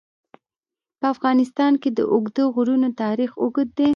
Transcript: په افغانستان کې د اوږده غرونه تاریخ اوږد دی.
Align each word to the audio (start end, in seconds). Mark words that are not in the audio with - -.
په 0.99 1.05
افغانستان 1.13 1.73
کې 1.81 1.89
د 1.97 1.99
اوږده 2.13 2.43
غرونه 2.55 2.87
تاریخ 3.01 3.31
اوږد 3.41 3.69
دی. 3.77 3.89